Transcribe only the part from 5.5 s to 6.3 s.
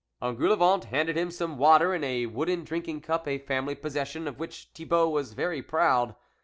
proud.